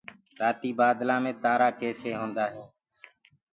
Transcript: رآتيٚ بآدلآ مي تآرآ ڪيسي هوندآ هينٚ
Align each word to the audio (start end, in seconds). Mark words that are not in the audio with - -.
رآتيٚ 0.39 0.77
بآدلآ 0.79 1.15
مي 1.23 1.31
تآرآ 1.43 1.69
ڪيسي 1.79 2.09
هوندآ 2.19 2.45
هينٚ 2.53 2.69